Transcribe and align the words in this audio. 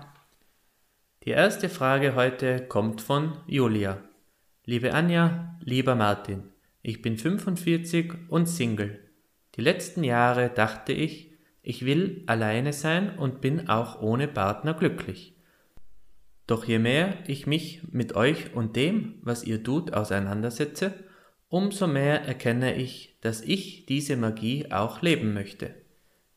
Die 1.24 1.30
erste 1.30 1.68
Frage 1.68 2.14
heute 2.14 2.64
kommt 2.66 3.00
von 3.00 3.38
Julia. 3.46 3.98
Liebe 4.64 4.94
Anja, 4.94 5.58
lieber 5.60 5.96
Martin, 5.96 6.44
ich 6.82 7.02
bin 7.02 7.18
45 7.18 8.14
und 8.28 8.48
Single. 8.48 9.00
Die 9.56 9.60
letzten 9.60 10.04
Jahre 10.04 10.48
dachte 10.48 10.92
ich, 10.92 11.32
ich 11.62 11.84
will 11.84 12.22
alleine 12.26 12.72
sein 12.72 13.18
und 13.18 13.40
bin 13.40 13.68
auch 13.68 14.00
ohne 14.00 14.28
Partner 14.28 14.74
glücklich. 14.74 15.34
Doch 16.46 16.66
je 16.66 16.78
mehr 16.78 17.18
ich 17.26 17.48
mich 17.48 17.82
mit 17.90 18.14
euch 18.14 18.54
und 18.54 18.76
dem, 18.76 19.14
was 19.22 19.42
ihr 19.42 19.64
tut, 19.64 19.92
auseinandersetze, 19.92 20.94
umso 21.48 21.86
mehr 21.86 22.24
erkenne 22.24 22.76
ich, 22.76 23.16
dass 23.20 23.40
ich 23.40 23.86
diese 23.86 24.16
Magie 24.16 24.70
auch 24.70 25.02
leben 25.02 25.32
möchte. 25.32 25.74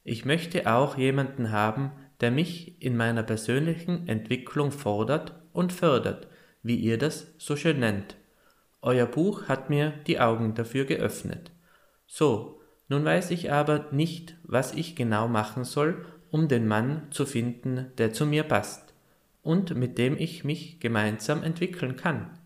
Ich 0.04 0.26
möchte 0.26 0.72
auch 0.72 0.98
jemanden 0.98 1.52
haben, 1.52 1.92
der 2.22 2.32
mich 2.32 2.82
in 2.82 2.98
meiner 2.98 3.24
persönlichen 3.24 4.08
Entwicklung 4.08 4.72
fordert 4.72 5.34
und 5.54 5.74
fördert, 5.74 6.28
wie 6.64 6.76
ihr 6.76 6.98
das 6.98 7.34
so 7.38 7.56
schön 7.56 7.80
nennt. 7.80 8.16
Euer 8.82 9.06
Buch 9.06 9.48
hat 9.48 9.70
mir 9.70 9.94
die 10.08 10.20
Augen 10.20 10.56
dafür 10.56 10.86
geöffnet. 10.86 11.52
So, 12.08 12.62
nun 12.90 13.06
weiß 13.06 13.32
ich 13.32 13.52
aber 13.52 13.88
nicht, 13.92 14.36
was 14.44 14.74
ich 14.74 14.96
genau 14.96 15.28
machen 15.28 15.64
soll, 15.64 16.06
um 16.30 16.48
den 16.48 16.68
Mann 16.68 17.08
zu 17.12 17.26
finden, 17.26 17.92
der 17.98 18.14
zu 18.14 18.26
mir 18.26 18.44
passt 18.44 18.94
und 19.44 19.76
mit 19.76 19.98
dem 19.98 20.18
ich 20.18 20.44
mich 20.44 20.80
gemeinsam 20.80 21.44
entwickeln 21.44 21.96
kann. 21.96 22.38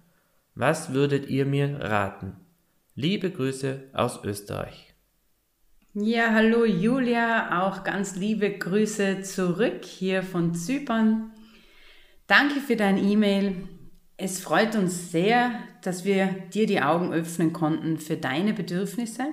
Was 0.56 0.94
würdet 0.94 1.28
ihr 1.28 1.46
mir 1.46 1.80
raten? 1.82 2.44
Liebe 2.97 3.29
Grüße 3.29 3.89
aus 3.91 4.23
Österreich. 4.23 4.94
Ja, 5.94 6.31
hallo 6.31 6.63
Julia, 6.63 7.61
auch 7.67 7.83
ganz 7.83 8.16
liebe 8.16 8.50
Grüße 8.50 9.22
zurück 9.22 9.83
hier 9.83 10.23
von 10.23 10.56
Zypern. 10.56 11.34
Danke 12.28 12.61
für 12.61 12.78
dein 12.78 12.97
E-Mail. 12.97 13.67
Es 14.16 14.39
freut 14.39 14.78
uns 14.78 15.11
sehr, 15.11 15.51
dass 15.84 16.05
wir 16.05 16.28
dir 16.53 16.67
die 16.67 16.81
Augen 16.81 17.11
öffnen 17.11 17.51
konnten 17.51 17.97
für 17.97 18.16
deine 18.16 18.53
Bedürfnisse. 18.53 19.25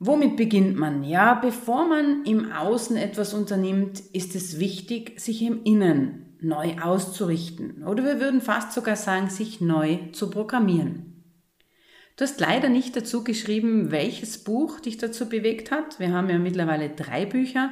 Womit 0.00 0.36
beginnt 0.36 0.76
man? 0.76 1.04
Ja, 1.04 1.34
bevor 1.34 1.86
man 1.86 2.24
im 2.24 2.50
Außen 2.50 2.96
etwas 2.96 3.34
unternimmt, 3.34 4.00
ist 4.00 4.34
es 4.34 4.58
wichtig, 4.58 5.20
sich 5.20 5.42
im 5.42 5.62
Innen 5.62 6.36
neu 6.40 6.76
auszurichten. 6.82 7.84
Oder 7.84 8.02
wir 8.02 8.18
würden 8.18 8.40
fast 8.40 8.72
sogar 8.72 8.96
sagen, 8.96 9.30
sich 9.30 9.60
neu 9.60 10.10
zu 10.10 10.28
programmieren. 10.28 11.17
Du 12.18 12.24
hast 12.24 12.40
leider 12.40 12.68
nicht 12.68 12.96
dazu 12.96 13.22
geschrieben, 13.22 13.92
welches 13.92 14.42
Buch 14.42 14.80
dich 14.80 14.96
dazu 14.96 15.28
bewegt 15.28 15.70
hat. 15.70 16.00
Wir 16.00 16.10
haben 16.12 16.28
ja 16.28 16.38
mittlerweile 16.38 16.90
drei 16.90 17.24
Bücher. 17.24 17.70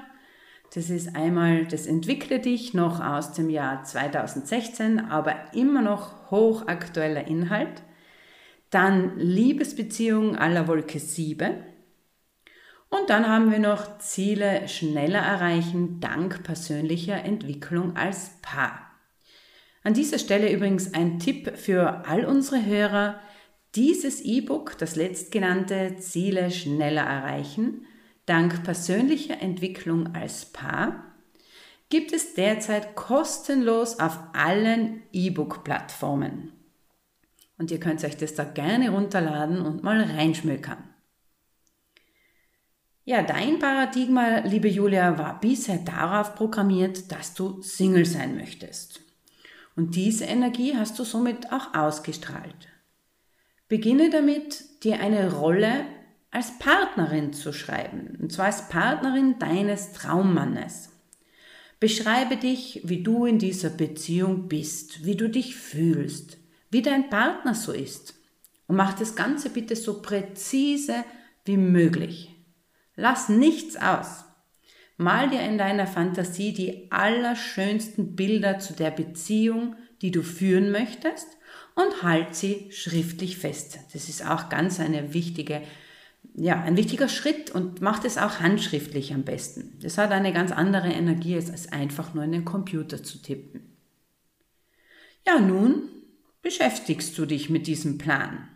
Das 0.73 0.89
ist 0.89 1.17
einmal 1.17 1.65
Das 1.67 1.84
Entwickle 1.84 2.39
dich 2.39 2.73
noch 2.73 3.05
aus 3.05 3.33
dem 3.33 3.51
Jahr 3.51 3.83
2016, 3.83 5.01
aber 5.01 5.34
immer 5.53 5.83
noch 5.83 6.31
hochaktueller 6.31 7.27
Inhalt. 7.27 7.83
Dann 8.71 9.19
Liebesbeziehung 9.19 10.37
aller 10.37 10.69
Wolke 10.69 11.01
7. 11.01 11.51
Und 12.89 13.11
dann 13.11 13.27
haben 13.27 13.51
wir 13.51 13.59
noch 13.59 13.99
Ziele 13.99 14.69
schneller 14.69 15.19
erreichen 15.19 15.99
dank 15.99 16.45
persönlicher 16.45 17.17
Entwicklung 17.25 17.97
als 17.97 18.31
Paar. 18.43 18.93
An 19.83 19.95
dieser 19.95 20.21
Stelle 20.21 20.53
übrigens 20.53 20.95
ein 20.95 21.19
Tipp 21.19 21.59
für 21.59 22.05
all 22.07 22.25
unsere 22.25 22.65
Hörer, 22.65 23.19
dieses 23.77 24.23
E-Book, 24.23 24.79
das 24.79 24.97
letztgenannte 24.97 25.97
Ziele 25.99 26.51
schneller 26.51 27.03
erreichen, 27.03 27.87
dank 28.25 28.65
persönlicher 28.65 29.41
Entwicklung 29.41 30.15
als 30.15 30.47
Paar, 30.47 31.15
gibt 31.91 32.13
es 32.13 32.35
derzeit 32.35 32.97
kostenlos 32.97 34.01
auf 34.01 34.19
allen 34.33 35.03
E-Book-Plattformen. 35.13 36.53
Und 37.59 37.71
ihr 37.71 37.79
könnt 37.79 38.03
euch 38.03 38.17
das 38.17 38.35
da 38.35 38.45
gerne 38.45 38.91
runterladen 38.91 39.61
und 39.61 39.83
mal 39.83 40.03
reinschmökern. 40.03 40.83
Ja, 43.05 43.22
dein 43.22 43.61
Paradigma, 43.61 44.39
liebe 44.39 44.69
Julia, 44.69 45.17
war 45.17 45.39
bisher 45.39 45.79
darauf 45.79 46.34
programmiert, 46.34 47.13
dass 47.13 47.34
du 47.34 47.63
Single 47.63 48.05
sein 48.05 48.37
möchtest. 48.37 49.01
Und 49.77 49.95
diese 49.95 50.25
Energie 50.25 50.75
hast 50.77 50.99
du 50.99 51.05
somit 51.05 51.53
auch 51.53 51.72
ausgestrahlt. 51.75 52.69
Beginne 53.68 54.10
damit, 54.10 54.84
dir 54.84 55.01
eine 55.01 55.33
Rolle 55.33 55.86
als 56.30 56.59
Partnerin 56.59 57.33
zu 57.33 57.53
schreiben, 57.53 58.16
und 58.21 58.33
zwar 58.33 58.47
als 58.47 58.68
Partnerin 58.68 59.39
deines 59.39 59.92
Traummannes. 59.92 60.91
Beschreibe 61.80 62.36
dich, 62.36 62.83
wie 62.84 63.03
du 63.03 63.27
in 63.27 63.39
dieser 63.39 63.71
Beziehung 63.71 64.48
bist, 64.48 65.04
wie 65.04 65.16
du 65.16 65.28
dich 65.28 65.57
fühlst, 65.57 66.39
wie 66.71 66.83
dein 66.83 67.10
Partner 67.10 67.54
so 67.54 67.72
ist. 67.72 68.15
Und 68.66 68.77
mach 68.77 68.95
das 68.95 69.15
Ganze 69.15 69.51
bitte 69.51 69.77
so 69.77 70.01
präzise 70.01 71.04
wie 71.45 71.57
möglich. 71.57 72.34
Lass 72.95 73.28
nichts 73.28 73.77
aus. 73.77 74.24
Mal 74.97 75.28
dir 75.28 75.41
in 75.41 75.59
deiner 75.59 75.86
Fantasie 75.86 76.53
die 76.53 76.91
allerschönsten 76.91 78.16
Bilder 78.16 78.59
zu 78.59 78.72
der 78.72 78.91
Beziehung, 78.91 79.77
die 80.01 80.10
du 80.10 80.22
führen 80.22 80.71
möchtest 80.71 81.28
und 81.77 82.03
halt 82.03 82.34
sie 82.34 82.67
schriftlich 82.73 83.39
fest. 83.39 83.78
Das 83.93 84.09
ist 84.09 84.27
auch 84.27 84.49
ganz 84.49 84.81
eine 84.81 85.15
wichtige 85.15 85.63
ja, 86.34 86.61
ein 86.61 86.77
wichtiger 86.77 87.09
Schritt 87.09 87.51
und 87.51 87.81
macht 87.81 88.05
es 88.05 88.19
auch 88.19 88.41
handschriftlich 88.41 89.15
am 89.15 89.23
besten. 89.23 89.78
Das 89.81 89.97
hat 89.97 90.11
eine 90.11 90.33
ganz 90.33 90.53
andere 90.53 90.89
Energie, 90.89 91.37
als 91.37 91.73
einfach 91.73 92.15
nur 92.15 92.25
in 92.25 92.33
den 92.33 92.45
Computer 92.45 93.03
zu 93.03 93.23
tippen. 93.23 93.77
Ja, 95.27 95.41
nun 95.41 95.89
beschäftigst 96.43 97.17
du 97.19 97.27
dich 97.27 97.51
mit 97.51 97.67
diesem 97.67 97.99
Plan 97.99 98.49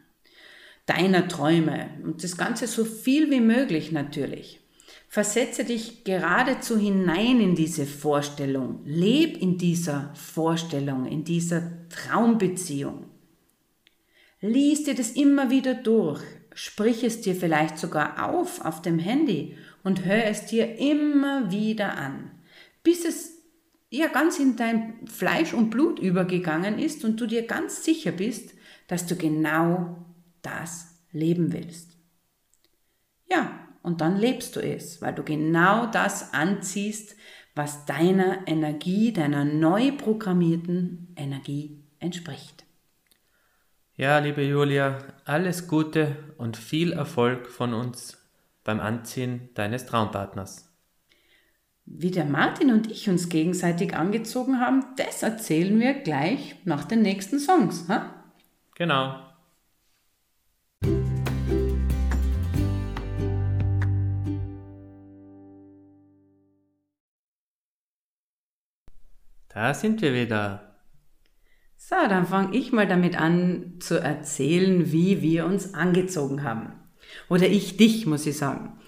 deiner 0.87 1.29
Träume 1.29 1.91
und 2.05 2.25
das 2.25 2.37
Ganze 2.37 2.67
so 2.67 2.85
viel 2.85 3.31
wie 3.31 3.41
möglich 3.41 3.93
natürlich. 3.93 4.61
Versetze 5.09 5.65
dich 5.65 6.05
geradezu 6.05 6.79
hinein 6.79 7.41
in 7.41 7.55
diese 7.55 7.87
Vorstellung. 7.87 8.81
Leb 8.85 9.37
in 9.41 9.59
dieser 9.59 10.13
Vorstellung, 10.15 11.07
in 11.07 11.25
dieser 11.25 11.89
Traumbeziehung. 11.89 13.10
Lies 14.41 14.85
dir 14.85 14.95
das 14.95 15.11
immer 15.11 15.51
wieder 15.51 15.75
durch. 15.75 16.23
Sprich 16.55 17.05
es 17.05 17.21
dir 17.21 17.35
vielleicht 17.35 17.79
sogar 17.79 18.29
auf 18.29 18.65
auf 18.65 18.83
dem 18.83 18.99
Handy 18.99 19.57
und 19.83 20.05
hör 20.05 20.25
es 20.25 20.47
dir 20.47 20.79
immer 20.79 21.51
wieder 21.51 21.97
an, 21.97 22.31
bis 22.83 23.05
es 23.05 23.41
ja 23.91 24.09
ganz 24.09 24.39
in 24.39 24.57
dein 24.57 25.07
Fleisch 25.07 25.53
und 25.53 25.71
Blut 25.71 25.99
übergegangen 25.99 26.79
ist 26.79 27.05
und 27.05 27.21
du 27.21 27.27
dir 27.27 27.47
ganz 27.47 27.85
sicher 27.85 28.13
bist, 28.13 28.55
dass 28.89 29.07
du 29.07 29.17
genau 29.17 30.05
das 30.43 30.99
leben 31.13 31.53
willst. 31.53 31.97
Ja, 33.31 33.69
und 33.83 34.01
dann 34.01 34.17
lebst 34.17 34.57
du 34.57 34.61
es, 34.61 35.01
weil 35.01 35.15
du 35.15 35.23
genau 35.23 35.87
das 35.87 36.35
anziehst, 36.35 37.17
was 37.55 37.85
deiner 37.85 38.47
Energie, 38.47 39.13
deiner 39.13 39.45
neu 39.45 39.93
programmierten 39.93 41.15
Energie 41.17 41.83
entspricht. 41.99 42.65
Ja, 44.01 44.17
liebe 44.17 44.41
Julia, 44.41 44.97
alles 45.27 45.69
Gute 45.69 46.17
und 46.39 46.57
viel 46.57 46.95
Erfolg 46.95 47.51
von 47.51 47.75
uns 47.75 48.17
beim 48.65 48.81
Anziehen 48.81 49.51
deines 49.53 49.85
Traumpartners. 49.85 50.75
Wie 51.85 52.11
der 52.11 52.25
Martin 52.25 52.73
und 52.73 52.91
ich 52.91 53.11
uns 53.11 53.29
gegenseitig 53.29 53.95
angezogen 53.95 54.59
haben, 54.59 54.87
das 54.97 55.23
erzählen 55.23 55.79
wir 55.79 55.93
gleich 55.93 56.57
nach 56.65 56.87
den 56.87 57.03
nächsten 57.03 57.39
Songs. 57.39 57.91
Ha? 57.91 58.25
Genau. 58.75 59.21
Da 69.51 69.75
sind 69.75 70.01
wir 70.01 70.15
wieder. 70.15 70.70
So, 71.91 71.97
dann 72.09 72.25
fange 72.25 72.57
ich 72.57 72.71
mal 72.71 72.87
damit 72.87 73.21
an 73.21 73.73
zu 73.81 74.01
erzählen, 74.01 74.93
wie 74.93 75.23
wir 75.23 75.45
uns 75.45 75.75
angezogen 75.75 76.45
haben. 76.45 76.73
Oder 77.29 77.49
ich 77.49 77.79
dich, 77.79 78.07
muss 78.07 78.27
ich 78.27 78.39
sagen. 78.39 78.79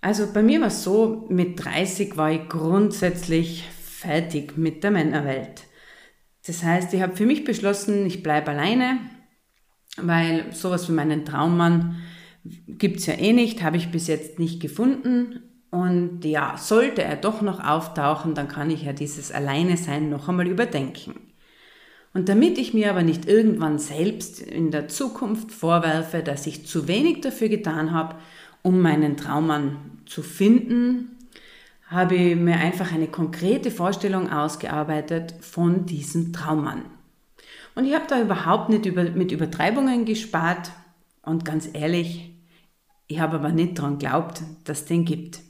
Also 0.00 0.26
bei 0.32 0.42
mir 0.42 0.60
war 0.60 0.66
es 0.66 0.82
so, 0.82 1.28
mit 1.30 1.64
30 1.64 2.16
war 2.16 2.32
ich 2.32 2.48
grundsätzlich 2.48 3.62
fertig 3.62 4.58
mit 4.58 4.82
der 4.82 4.90
Männerwelt. 4.90 5.62
Das 6.44 6.64
heißt, 6.64 6.92
ich 6.94 7.00
habe 7.00 7.14
für 7.14 7.26
mich 7.26 7.44
beschlossen, 7.44 8.06
ich 8.06 8.24
bleibe 8.24 8.50
alleine, 8.50 8.98
weil 9.96 10.52
sowas 10.52 10.88
wie 10.88 10.94
meinen 10.94 11.24
Traummann 11.24 12.02
gibt 12.42 12.96
es 12.98 13.06
ja 13.06 13.14
eh 13.14 13.32
nicht, 13.32 13.62
habe 13.62 13.76
ich 13.76 13.92
bis 13.92 14.08
jetzt 14.08 14.40
nicht 14.40 14.60
gefunden. 14.60 15.44
Und 15.70 16.24
ja, 16.24 16.56
sollte 16.56 17.04
er 17.04 17.14
doch 17.14 17.40
noch 17.40 17.62
auftauchen, 17.62 18.34
dann 18.34 18.48
kann 18.48 18.68
ich 18.68 18.82
ja 18.82 18.92
dieses 18.92 19.30
Alleinesein 19.30 20.10
noch 20.10 20.28
einmal 20.28 20.48
überdenken. 20.48 21.29
Und 22.12 22.28
damit 22.28 22.58
ich 22.58 22.74
mir 22.74 22.90
aber 22.90 23.02
nicht 23.02 23.26
irgendwann 23.26 23.78
selbst 23.78 24.40
in 24.40 24.70
der 24.70 24.88
Zukunft 24.88 25.52
vorwerfe, 25.52 26.22
dass 26.22 26.46
ich 26.46 26.66
zu 26.66 26.88
wenig 26.88 27.20
dafür 27.20 27.48
getan 27.48 27.92
habe, 27.92 28.16
um 28.62 28.80
meinen 28.80 29.16
Traummann 29.16 30.00
zu 30.06 30.22
finden, 30.22 31.16
habe 31.86 32.14
ich 32.14 32.36
mir 32.36 32.56
einfach 32.56 32.92
eine 32.92 33.08
konkrete 33.08 33.70
Vorstellung 33.70 34.30
ausgearbeitet 34.30 35.34
von 35.40 35.86
diesem 35.86 36.32
Traummann. 36.32 36.82
Und 37.74 37.84
ich 37.84 37.94
habe 37.94 38.06
da 38.08 38.20
überhaupt 38.20 38.68
nicht 38.68 38.86
über, 38.86 39.04
mit 39.04 39.32
Übertreibungen 39.32 40.04
gespart 40.04 40.70
und 41.22 41.44
ganz 41.44 41.68
ehrlich, 41.72 42.32
ich 43.06 43.20
habe 43.20 43.36
aber 43.36 43.50
nicht 43.50 43.78
daran 43.78 43.98
geglaubt, 43.98 44.42
dass 44.64 44.80
es 44.80 44.84
den 44.86 45.04
gibt. 45.04 45.40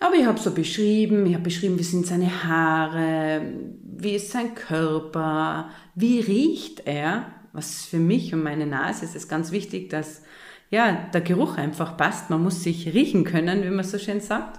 Aber 0.00 0.14
ich 0.14 0.24
habe 0.24 0.40
so 0.40 0.52
beschrieben, 0.52 1.26
ich 1.26 1.34
habe 1.34 1.44
beschrieben, 1.44 1.78
wie 1.78 1.84
sind 1.84 2.06
seine 2.06 2.44
Haare, 2.44 3.42
wie 3.82 4.16
ist 4.16 4.30
sein 4.30 4.54
Körper, 4.54 5.68
wie 5.94 6.20
riecht 6.20 6.86
er, 6.86 7.26
was 7.52 7.84
für 7.84 7.98
mich 7.98 8.32
und 8.32 8.42
meine 8.42 8.66
Nase 8.66 9.04
ist 9.04 9.14
es 9.14 9.28
ganz 9.28 9.52
wichtig, 9.52 9.90
dass 9.90 10.22
ja, 10.70 10.92
der 11.12 11.20
Geruch 11.20 11.58
einfach 11.58 11.96
passt. 11.96 12.30
Man 12.30 12.42
muss 12.42 12.62
sich 12.62 12.94
riechen 12.94 13.24
können, 13.24 13.62
wie 13.62 13.70
man 13.70 13.84
so 13.84 13.98
schön 13.98 14.20
sagt. 14.20 14.58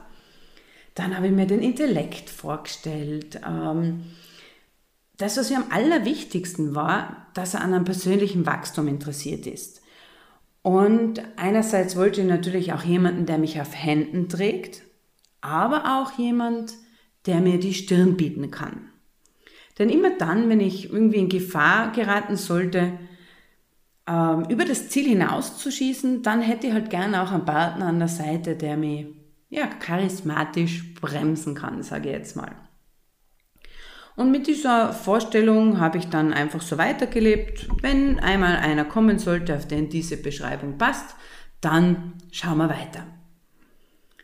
Dann 0.94 1.16
habe 1.16 1.28
ich 1.28 1.34
mir 1.34 1.48
den 1.48 1.62
Intellekt 1.62 2.30
vorgestellt. 2.30 3.40
Ähm, 3.48 4.04
das, 5.18 5.38
was 5.38 5.50
mir 5.50 5.58
am 5.58 5.72
allerwichtigsten 5.72 6.76
war, 6.76 7.28
dass 7.34 7.54
er 7.54 7.62
an 7.62 7.74
einem 7.74 7.86
persönlichen 7.86 8.46
Wachstum 8.46 8.88
interessiert 8.88 9.48
ist. 9.48 9.82
Und 10.62 11.24
einerseits 11.38 11.96
wollte 11.96 12.22
ich 12.22 12.28
natürlich 12.28 12.74
auch 12.74 12.84
jemanden, 12.84 13.26
der 13.26 13.38
mich 13.38 13.60
auf 13.60 13.74
Händen 13.74 14.30
trägt, 14.30 14.84
aber 15.42 16.00
auch 16.00 16.18
jemand, 16.18 16.74
der 17.26 17.42
mir 17.42 17.60
die 17.60 17.74
Stirn 17.74 18.18
bieten 18.18 18.52
kann. 18.52 18.90
Denn 19.80 19.90
immer 19.90 20.18
dann, 20.18 20.50
wenn 20.50 20.60
ich 20.60 20.92
irgendwie 20.92 21.18
in 21.18 21.30
Gefahr 21.30 21.92
geraten 21.92 22.36
sollte, 22.36 22.94
ähm, 24.08 24.46
über 24.50 24.66
das 24.66 24.90
Ziel 24.90 25.08
hinauszuschießen, 25.08 26.24
dann 26.24 26.42
hätte 26.42 26.68
ich 26.68 26.74
halt 26.74 26.90
gerne 26.90 27.24
auch 27.24 27.32
einen 27.32 27.46
Partner 27.46 27.88
an 27.88 28.00
der 28.00 28.08
Seite, 28.08 28.56
der 28.56 28.78
mich 28.78 29.08
ja, 29.50 29.68
charismatisch 29.68 30.94
bremsen 30.96 31.56
kann, 31.56 31.84
sage 31.84 32.10
ich 32.10 32.16
jetzt 32.16 32.36
mal. 32.36 32.56
Und 34.16 34.32
mit 34.32 34.48
dieser 34.48 34.94
Vorstellung 34.94 35.80
habe 35.80 35.98
ich 35.98 36.10
dann 36.10 36.34
einfach 36.34 36.62
so 36.62 36.78
weitergelebt. 36.78 37.68
Wenn 37.82 38.20
einmal 38.20 38.58
einer 38.58 38.86
kommen 38.86 39.20
sollte, 39.20 39.56
auf 39.56 39.68
den 39.68 39.90
diese 39.90 40.18
Beschreibung 40.18 40.78
passt, 40.78 41.16
dann 41.60 42.14
schauen 42.32 42.58
wir 42.58 42.70
weiter. 42.70 43.06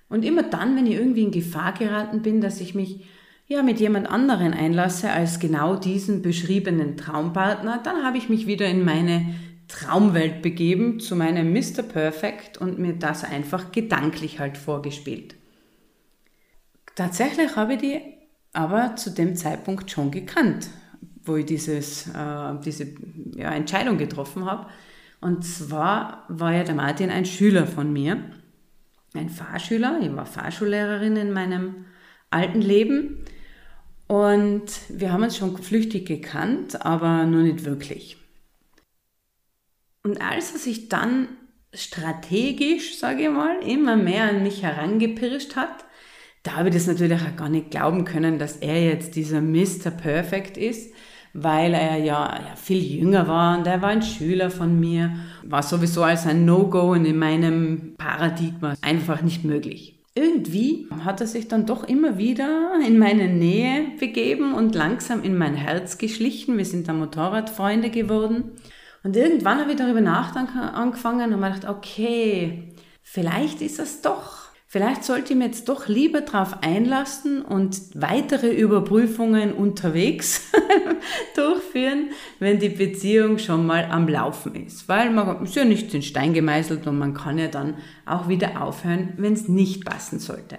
Und 0.09 0.23
immer 0.23 0.43
dann, 0.43 0.75
wenn 0.75 0.85
ich 0.85 0.93
irgendwie 0.93 1.23
in 1.23 1.31
Gefahr 1.31 1.73
geraten 1.73 2.21
bin, 2.21 2.41
dass 2.41 2.61
ich 2.61 2.75
mich 2.75 3.05
ja 3.47 3.63
mit 3.63 3.79
jemand 3.79 4.09
anderen 4.09 4.53
einlasse 4.53 5.11
als 5.11 5.39
genau 5.39 5.75
diesen 5.75 6.21
beschriebenen 6.21 6.97
Traumpartner, 6.97 7.81
dann 7.83 8.03
habe 8.03 8.17
ich 8.17 8.29
mich 8.29 8.47
wieder 8.47 8.67
in 8.67 8.83
meine 8.83 9.35
Traumwelt 9.67 10.41
begeben, 10.41 10.99
zu 10.99 11.15
meinem 11.15 11.51
Mr. 11.51 11.83
Perfect 11.83 12.57
und 12.57 12.79
mir 12.79 12.93
das 12.93 13.23
einfach 13.23 13.71
gedanklich 13.71 14.39
halt 14.39 14.57
vorgespielt. 14.57 15.35
Tatsächlich 16.95 17.55
habe 17.55 17.73
ich 17.73 17.79
die 17.79 18.01
aber 18.53 18.95
zu 18.95 19.11
dem 19.11 19.35
Zeitpunkt 19.35 19.91
schon 19.91 20.09
gekannt, 20.09 20.69
wo 21.23 21.35
ich 21.35 21.45
dieses, 21.45 22.07
äh, 22.07 22.55
diese 22.65 22.87
ja, 23.35 23.51
Entscheidung 23.51 23.97
getroffen 23.97 24.45
habe. 24.45 24.67
Und 25.19 25.43
zwar 25.43 26.25
war 26.27 26.53
ja 26.53 26.63
der 26.63 26.75
Martin 26.75 27.09
ein 27.09 27.25
Schüler 27.25 27.67
von 27.67 27.91
mir 27.91 28.17
ein 29.13 29.29
Fahrschüler. 29.29 29.99
Ich 30.01 30.15
war 30.15 30.25
Fahrschullehrerin 30.25 31.15
in 31.15 31.31
meinem 31.31 31.85
alten 32.29 32.61
Leben. 32.61 33.25
Und 34.07 34.65
wir 34.89 35.11
haben 35.11 35.23
uns 35.23 35.37
schon 35.37 35.57
flüchtig 35.57 36.07
gekannt, 36.07 36.85
aber 36.85 37.25
nur 37.25 37.43
nicht 37.43 37.65
wirklich. 37.65 38.17
Und 40.03 40.21
als 40.21 40.53
er 40.53 40.59
sich 40.59 40.87
dann 40.87 41.27
strategisch, 41.73 42.97
sage 42.97 43.23
ich 43.23 43.29
mal, 43.29 43.61
immer 43.61 43.97
mehr 43.97 44.29
an 44.29 44.43
mich 44.43 44.63
herangepirscht 44.63 45.57
hat, 45.57 45.85
da 46.43 46.55
habe 46.55 46.69
ich 46.69 46.75
das 46.75 46.87
natürlich 46.87 47.19
auch 47.21 47.35
gar 47.35 47.49
nicht 47.49 47.71
glauben 47.71 48.05
können, 48.05 48.39
dass 48.39 48.55
er 48.55 48.81
jetzt 48.81 49.15
dieser 49.17 49.41
Mr. 49.41 49.91
Perfect 49.91 50.55
ist, 50.55 50.93
weil 51.33 51.73
er 51.73 51.97
ja, 51.97 52.35
ja 52.35 52.55
viel 52.55 52.81
jünger 52.83 53.27
war 53.27 53.57
und 53.57 53.67
er 53.67 53.81
war 53.81 53.89
ein 53.89 54.01
Schüler 54.01 54.49
von 54.49 54.79
mir, 54.79 55.11
war 55.43 55.63
sowieso 55.63 56.03
als 56.03 56.25
ein 56.25 56.45
No-Go 56.45 56.93
in 56.93 57.17
meinem 57.17 57.95
Paradigma 57.97 58.75
einfach 58.81 59.21
nicht 59.21 59.43
möglich. 59.43 59.97
Irgendwie 60.15 60.87
hat 61.05 61.21
er 61.21 61.27
sich 61.27 61.47
dann 61.47 61.67
doch 61.67 61.83
immer 61.83 62.17
wieder 62.17 62.71
in 62.85 62.97
meine 62.97 63.27
Nähe 63.27 63.85
begeben 63.99 64.55
und 64.55 64.73
langsam 64.73 65.23
in 65.23 65.37
mein 65.37 65.53
Herz 65.53 65.99
geschlichen. 65.99 66.57
Wir 66.57 66.65
sind 66.65 66.87
dann 66.87 66.97
Motorradfreunde 66.97 67.91
geworden. 67.91 68.55
Und 69.03 69.15
irgendwann 69.15 69.59
habe 69.59 69.71
ich 69.71 69.77
darüber 69.77 70.01
nachdenken 70.01 70.57
angefangen 70.57 71.33
und 71.33 71.39
mir 71.39 71.51
gedacht, 71.51 71.69
okay, 71.69 72.73
vielleicht 73.03 73.61
ist 73.61 73.79
es 73.79 74.01
doch 74.01 74.46
Vielleicht 74.69 75.05
sollte 75.05 75.31
ich 75.31 75.39
mir 75.39 75.45
jetzt 75.45 75.69
doch 75.69 75.87
lieber 75.87 76.19
darauf 76.19 76.61
einlassen 76.61 77.41
und 77.41 77.79
weitere 77.93 78.53
Überprüfungen 78.53 79.53
unterwegs 79.53 80.51
durchführen, 81.35 82.09
wenn 82.39 82.59
die 82.59 82.67
Beziehung 82.67 83.37
schon 83.37 83.65
mal 83.65 83.85
am 83.85 84.09
Laufen 84.09 84.55
ist. 84.55 84.89
Weil 84.89 85.09
man 85.11 85.45
ist 85.45 85.55
ja 85.55 85.63
nicht 85.63 85.93
in 85.93 86.01
Stein 86.01 86.33
gemeißelt 86.33 86.85
und 86.85 86.99
man 86.99 87.13
kann 87.13 87.37
ja 87.37 87.47
dann 87.47 87.75
auch 88.05 88.27
wieder 88.27 88.61
aufhören, 88.61 89.13
wenn 89.15 89.31
es 89.31 89.47
nicht 89.47 89.85
passen 89.85 90.19
sollte. 90.19 90.57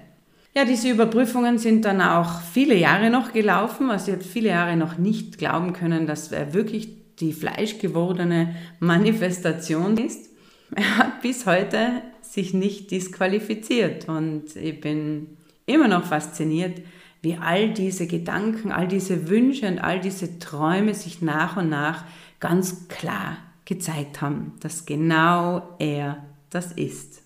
Ja, 0.55 0.65
diese 0.65 0.89
Überprüfungen 0.89 1.59
sind 1.59 1.85
dann 1.85 2.01
auch 2.01 2.41
viele 2.41 2.77
Jahre 2.77 3.11
noch 3.11 3.35
gelaufen. 3.35 3.91
Also 3.91 4.11
ich 4.11 4.15
habe 4.15 4.25
viele 4.25 4.49
Jahre 4.49 4.79
noch 4.79 4.97
nicht 4.97 5.37
glauben 5.37 5.75
können, 5.75 6.07
dass 6.07 6.33
er 6.33 6.55
wirklich 6.55 6.89
die 7.21 7.35
fleischgewordene 7.35 8.55
Manifestation 8.81 9.99
ist. 9.99 10.29
Er 10.75 10.99
hat 10.99 11.23
bis 11.23 11.47
heute 11.47 12.03
sich 12.33 12.55
nicht 12.55 12.91
disqualifiziert 12.91 14.09
und 14.09 14.55
ich 14.57 14.81
bin 14.81 15.37
immer 15.67 15.89
noch 15.89 16.05
fasziniert, 16.05 16.81
wie 17.23 17.37
all 17.37 17.73
diese 17.73 18.07
Gedanken, 18.07 18.71
all 18.71 18.87
diese 18.87 19.29
Wünsche 19.29 19.67
und 19.67 19.79
all 19.79 20.01
diese 20.01 20.39
Träume 20.39 20.95
sich 20.95 21.21
nach 21.21 21.57
und 21.57 21.69
nach 21.69 22.05
ganz 22.41 22.89
klar 22.89 23.39
gezeigt 23.65 24.21
haben, 24.21 24.55
dass 24.61 24.87
genau 24.87 25.77
er 25.79 26.25
das 26.51 26.73
ist. 26.73 27.23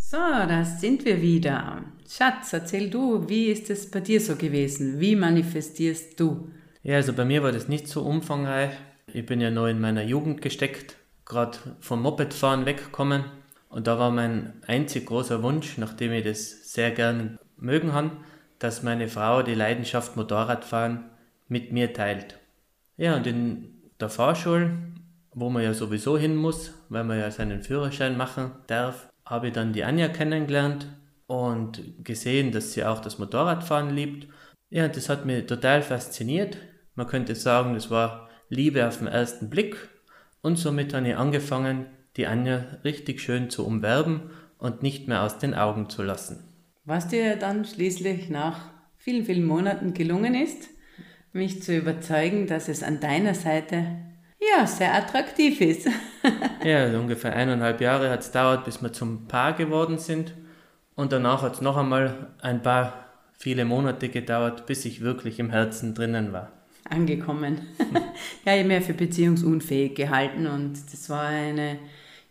So, 0.00 0.16
da 0.16 0.64
sind 0.64 1.04
wir 1.04 1.20
wieder. 1.20 1.84
Schatz, 2.08 2.52
erzähl 2.52 2.90
du, 2.90 3.28
wie 3.28 3.46
ist 3.46 3.70
es 3.70 3.88
bei 3.90 4.00
dir 4.00 4.20
so 4.20 4.34
gewesen? 4.34 4.98
Wie 4.98 5.14
manifestierst 5.14 6.18
du? 6.18 6.50
Ja, 6.82 6.96
also 6.96 7.12
bei 7.12 7.24
mir 7.24 7.42
war 7.42 7.52
das 7.52 7.68
nicht 7.68 7.88
so 7.88 8.02
umfangreich. 8.02 8.70
Ich 9.06 9.26
bin 9.26 9.40
ja 9.40 9.50
noch 9.50 9.66
in 9.66 9.80
meiner 9.80 10.02
Jugend 10.02 10.40
gesteckt, 10.40 10.96
gerade 11.26 11.58
vom 11.80 12.02
Mopedfahren 12.02 12.64
weggekommen. 12.64 13.24
Und 13.68 13.86
da 13.86 13.98
war 13.98 14.10
mein 14.10 14.54
einzig 14.66 15.06
großer 15.06 15.42
Wunsch, 15.42 15.78
nachdem 15.78 16.12
ich 16.12 16.24
das 16.24 16.72
sehr 16.72 16.90
gern 16.90 17.38
mögen 17.56 17.92
habe, 17.92 18.12
dass 18.58 18.82
meine 18.82 19.08
Frau 19.08 19.42
die 19.42 19.54
Leidenschaft 19.54 20.16
Motorradfahren 20.16 21.10
mit 21.48 21.72
mir 21.72 21.92
teilt. 21.92 22.38
Ja, 22.96 23.16
und 23.16 23.26
in 23.26 23.74
der 24.00 24.08
Fahrschule, 24.08 24.70
wo 25.32 25.50
man 25.50 25.62
ja 25.62 25.74
sowieso 25.74 26.18
hin 26.18 26.34
muss, 26.34 26.72
weil 26.88 27.04
man 27.04 27.18
ja 27.18 27.30
seinen 27.30 27.62
Führerschein 27.62 28.16
machen 28.16 28.52
darf, 28.66 29.08
habe 29.24 29.48
ich 29.48 29.52
dann 29.52 29.72
die 29.72 29.84
Anja 29.84 30.08
kennengelernt 30.08 30.86
und 31.26 32.04
gesehen, 32.04 32.52
dass 32.52 32.72
sie 32.72 32.84
auch 32.84 33.00
das 33.00 33.18
Motorradfahren 33.18 33.90
liebt. 33.90 34.26
Ja, 34.70 34.86
das 34.86 35.08
hat 35.08 35.26
mich 35.26 35.46
total 35.46 35.82
fasziniert. 35.82 36.56
Man 36.94 37.08
könnte 37.08 37.34
sagen, 37.34 37.74
das 37.74 37.90
war 37.90 38.28
Liebe 38.48 38.86
auf 38.86 38.98
den 38.98 39.08
ersten 39.08 39.50
Blick. 39.50 39.76
Und 40.42 40.56
somit 40.56 40.94
habe 40.94 41.08
ich 41.08 41.16
angefangen, 41.16 41.86
die 42.16 42.28
Anja 42.28 42.64
richtig 42.84 43.20
schön 43.20 43.50
zu 43.50 43.66
umwerben 43.66 44.30
und 44.58 44.82
nicht 44.82 45.08
mehr 45.08 45.22
aus 45.22 45.38
den 45.38 45.54
Augen 45.54 45.90
zu 45.90 46.02
lassen. 46.02 46.44
Was 46.84 47.08
dir 47.08 47.36
dann 47.36 47.64
schließlich 47.64 48.30
nach 48.30 48.70
vielen, 48.96 49.24
vielen 49.24 49.44
Monaten 49.44 49.92
gelungen 49.92 50.34
ist, 50.34 50.68
mich 51.32 51.62
zu 51.62 51.76
überzeugen, 51.76 52.46
dass 52.46 52.68
es 52.68 52.82
an 52.82 53.00
deiner 53.00 53.34
Seite 53.34 53.84
ja 54.40 54.66
sehr 54.66 54.94
attraktiv 54.94 55.60
ist. 55.60 55.88
ja, 56.64 56.86
ungefähr 56.98 57.34
eineinhalb 57.34 57.80
Jahre 57.80 58.10
hat 58.10 58.20
es 58.20 58.30
dauert, 58.30 58.64
bis 58.64 58.82
wir 58.82 58.92
zum 58.92 59.26
Paar 59.26 59.52
geworden 59.52 59.98
sind. 59.98 60.34
Und 60.94 61.12
danach 61.12 61.42
hat 61.42 61.54
es 61.54 61.60
noch 61.60 61.76
einmal 61.76 62.34
ein 62.40 62.62
paar 62.62 63.09
viele 63.40 63.64
Monate 63.64 64.10
gedauert, 64.10 64.66
bis 64.66 64.84
ich 64.84 65.00
wirklich 65.00 65.38
im 65.38 65.48
Herzen 65.48 65.94
drinnen 65.94 66.32
war. 66.32 66.52
Angekommen. 66.88 67.62
ja, 68.44 68.54
ich 68.54 68.60
habe 68.60 68.64
mich 68.64 68.84
für 68.84 68.92
beziehungsunfähig 68.92 69.94
gehalten 69.94 70.46
und 70.46 70.74
das 70.92 71.08
war 71.08 71.26
eine 71.26 71.78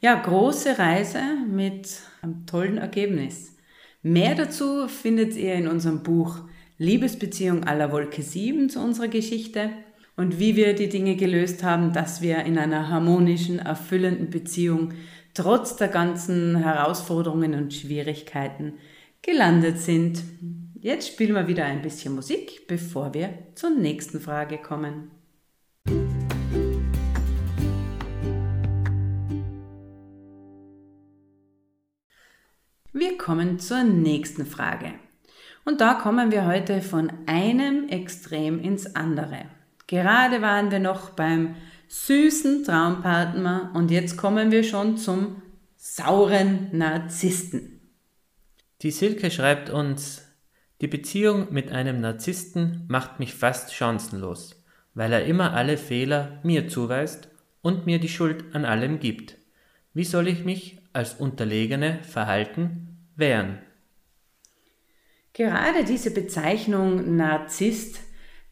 ja, 0.01 0.13
große 0.13 0.77
Reise 0.77 1.19
mit 1.49 1.99
einem 2.21 2.45
tollen 2.45 2.77
Ergebnis. 2.77 3.57
Mehr 4.03 4.35
dazu 4.35 4.87
findet 4.87 5.35
ihr 5.35 5.55
in 5.55 5.67
unserem 5.67 6.03
Buch 6.03 6.37
Liebesbeziehung 6.77 7.63
aller 7.63 7.91
Wolke 7.91 8.21
7 8.21 8.69
zu 8.69 8.79
unserer 8.79 9.07
Geschichte 9.07 9.71
und 10.15 10.39
wie 10.39 10.55
wir 10.55 10.75
die 10.75 10.89
Dinge 10.89 11.15
gelöst 11.15 11.63
haben, 11.63 11.91
dass 11.91 12.21
wir 12.21 12.43
in 12.45 12.59
einer 12.59 12.87
harmonischen, 12.89 13.57
erfüllenden 13.57 14.29
Beziehung 14.29 14.93
trotz 15.33 15.75
der 15.75 15.87
ganzen 15.87 16.55
Herausforderungen 16.57 17.55
und 17.55 17.73
Schwierigkeiten 17.73 18.73
gelandet 19.23 19.79
sind. 19.79 20.21
Jetzt 20.81 21.09
spielen 21.09 21.35
wir 21.35 21.49
wieder 21.49 21.65
ein 21.65 21.81
bisschen 21.81 22.15
Musik, 22.15 22.65
bevor 22.67 23.13
wir 23.13 23.37
zur 23.53 23.69
nächsten 23.69 24.21
Frage 24.21 24.57
kommen. 24.57 25.11
Wir 32.93 33.17
kommen 33.17 33.59
zur 33.59 33.83
nächsten 33.83 34.45
Frage. 34.45 34.93
Und 35.65 35.81
da 35.81 35.95
kommen 35.95 36.31
wir 36.31 36.47
heute 36.47 36.81
von 36.81 37.11
einem 37.25 37.89
Extrem 37.89 38.61
ins 38.61 38.95
andere. 38.95 39.47
Gerade 39.87 40.41
waren 40.41 40.71
wir 40.71 40.79
noch 40.79 41.09
beim 41.09 41.55
süßen 41.89 42.63
Traumpartner 42.63 43.73
und 43.73 43.91
jetzt 43.91 44.15
kommen 44.15 44.49
wir 44.49 44.63
schon 44.63 44.95
zum 44.95 45.41
sauren 45.75 46.69
Narzissten. 46.71 47.81
Die 48.81 48.91
Silke 48.91 49.29
schreibt 49.29 49.69
uns, 49.69 50.28
die 50.81 50.87
Beziehung 50.87 51.47
mit 51.51 51.71
einem 51.71 51.99
Narzissten 51.99 52.85
macht 52.87 53.19
mich 53.19 53.33
fast 53.33 53.73
chancenlos, 53.73 54.63
weil 54.93 55.11
er 55.11 55.25
immer 55.25 55.53
alle 55.53 55.77
Fehler 55.77 56.39
mir 56.43 56.67
zuweist 56.67 57.27
und 57.61 57.85
mir 57.85 57.99
die 57.99 58.09
Schuld 58.09 58.45
an 58.53 58.65
allem 58.65 58.99
gibt. 58.99 59.35
Wie 59.93 60.05
soll 60.05 60.27
ich 60.27 60.45
mich 60.45 60.77
als 60.93 61.15
Unterlegene 61.15 61.99
verhalten, 62.03 62.97
wehren? 63.15 63.59
Gerade 65.33 65.83
diese 65.83 66.11
Bezeichnung 66.11 67.17
Narzisst 67.17 67.99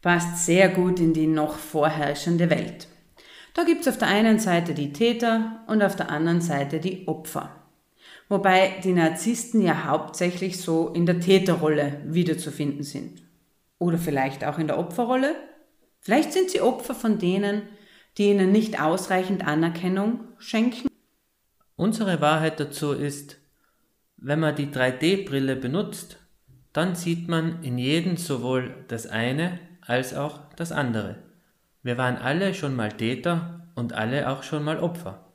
passt 0.02 0.44
sehr 0.44 0.68
gut 0.68 1.00
in 1.00 1.12
die 1.12 1.26
noch 1.26 1.56
vorherrschende 1.56 2.50
Welt. 2.50 2.88
Da 3.54 3.64
gibt 3.64 3.82
es 3.82 3.88
auf 3.88 3.98
der 3.98 4.08
einen 4.08 4.38
Seite 4.38 4.74
die 4.74 4.92
Täter 4.92 5.64
und 5.66 5.82
auf 5.82 5.96
der 5.96 6.10
anderen 6.10 6.40
Seite 6.40 6.78
die 6.78 7.08
Opfer. 7.08 7.57
Wobei 8.28 8.80
die 8.84 8.92
Narzissten 8.92 9.62
ja 9.62 9.84
hauptsächlich 9.84 10.60
so 10.60 10.88
in 10.88 11.06
der 11.06 11.20
Täterrolle 11.20 12.00
wiederzufinden 12.04 12.82
sind. 12.82 13.22
Oder 13.78 13.98
vielleicht 13.98 14.44
auch 14.44 14.58
in 14.58 14.66
der 14.66 14.78
Opferrolle. 14.78 15.34
Vielleicht 16.00 16.32
sind 16.32 16.50
sie 16.50 16.60
Opfer 16.60 16.94
von 16.94 17.18
denen, 17.18 17.62
die 18.16 18.30
ihnen 18.30 18.52
nicht 18.52 18.80
ausreichend 18.80 19.46
Anerkennung 19.46 20.20
schenken. 20.38 20.88
Unsere 21.76 22.20
Wahrheit 22.20 22.58
dazu 22.60 22.92
ist, 22.92 23.36
wenn 24.16 24.40
man 24.40 24.56
die 24.56 24.66
3D-Brille 24.66 25.54
benutzt, 25.56 26.18
dann 26.72 26.96
sieht 26.96 27.28
man 27.28 27.62
in 27.62 27.78
jedem 27.78 28.16
sowohl 28.16 28.84
das 28.88 29.06
eine 29.06 29.58
als 29.80 30.12
auch 30.14 30.40
das 30.56 30.72
andere. 30.72 31.16
Wir 31.82 31.96
waren 31.96 32.16
alle 32.16 32.52
schon 32.52 32.74
mal 32.74 32.92
Täter 32.92 33.68
und 33.74 33.92
alle 33.92 34.28
auch 34.28 34.42
schon 34.42 34.64
mal 34.64 34.80
Opfer. 34.80 35.27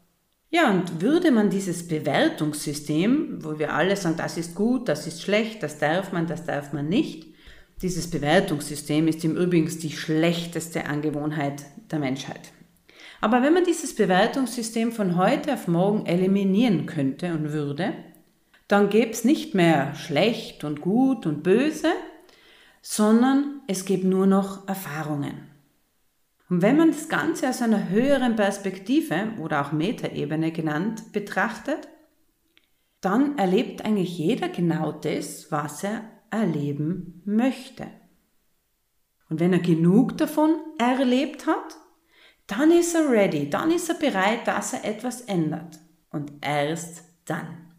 Ja, 0.53 0.69
und 0.69 1.01
würde 1.01 1.31
man 1.31 1.49
dieses 1.49 1.87
Bewertungssystem, 1.87 3.43
wo 3.43 3.57
wir 3.57 3.73
alle 3.73 3.95
sagen, 3.95 4.17
das 4.17 4.37
ist 4.37 4.53
gut, 4.53 4.87
das 4.87 5.07
ist 5.07 5.23
schlecht, 5.23 5.63
das 5.63 5.79
darf 5.79 6.11
man, 6.11 6.27
das 6.27 6.45
darf 6.45 6.73
man 6.73 6.87
nicht, 6.87 7.25
dieses 7.81 8.07
Bewertungssystem 8.07 9.07
ist 9.07 9.25
im 9.25 9.35
Übrigen 9.35 9.67
die 9.79 9.89
schlechteste 9.89 10.85
Angewohnheit 10.85 11.63
der 11.89 11.97
Menschheit. 11.97 12.51
Aber 13.19 13.41
wenn 13.41 13.55
man 13.55 13.63
dieses 13.63 13.95
Bewertungssystem 13.95 14.91
von 14.91 15.17
heute 15.17 15.55
auf 15.55 15.67
morgen 15.67 16.05
eliminieren 16.05 16.85
könnte 16.85 17.33
und 17.33 17.51
würde, 17.51 17.93
dann 18.67 18.91
gäbe 18.91 19.09
es 19.09 19.23
nicht 19.23 19.55
mehr 19.55 19.95
schlecht 19.95 20.63
und 20.63 20.81
gut 20.81 21.25
und 21.25 21.41
böse, 21.41 21.93
sondern 22.83 23.61
es 23.65 23.85
gibt 23.85 24.03
nur 24.03 24.27
noch 24.27 24.67
Erfahrungen. 24.67 25.52
Und 26.49 26.61
wenn 26.61 26.77
man 26.77 26.91
das 26.91 27.09
Ganze 27.09 27.49
aus 27.49 27.61
einer 27.61 27.89
höheren 27.89 28.35
Perspektive 28.35 29.33
oder 29.39 29.61
auch 29.61 29.71
Metaebene 29.71 30.51
genannt 30.51 31.11
betrachtet, 31.13 31.87
dann 33.01 33.37
erlebt 33.37 33.83
eigentlich 33.83 34.17
jeder 34.17 34.49
genau 34.49 34.91
das, 34.91 35.51
was 35.51 35.83
er 35.83 36.03
erleben 36.29 37.21
möchte. 37.25 37.87
Und 39.29 39.39
wenn 39.39 39.53
er 39.53 39.59
genug 39.59 40.17
davon 40.17 40.55
erlebt 40.77 41.47
hat, 41.47 41.77
dann 42.47 42.71
ist 42.71 42.93
er 42.93 43.09
ready, 43.09 43.49
dann 43.49 43.71
ist 43.71 43.89
er 43.89 43.95
bereit, 43.95 44.47
dass 44.47 44.73
er 44.73 44.85
etwas 44.85 45.21
ändert. 45.21 45.79
Und 46.09 46.31
erst 46.41 47.03
dann. 47.25 47.73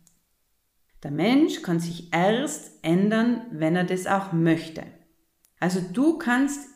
Der 1.02 1.10
Mensch 1.10 1.62
kann 1.62 1.80
sich 1.80 2.12
erst 2.12 2.82
ändern, 2.82 3.46
wenn 3.50 3.76
er 3.76 3.84
das 3.84 4.06
auch 4.06 4.32
möchte. 4.32 4.82
Also 5.60 5.80
du 5.80 6.18
kannst 6.18 6.68